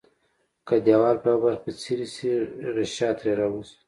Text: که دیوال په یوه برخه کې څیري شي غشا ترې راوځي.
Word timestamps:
که 0.67 0.75
دیوال 0.85 1.17
په 1.23 1.27
یوه 1.31 1.41
برخه 1.43 1.59
کې 1.63 1.71
څیري 1.81 2.07
شي 2.15 2.31
غشا 2.75 3.09
ترې 3.17 3.31
راوځي. 3.39 3.75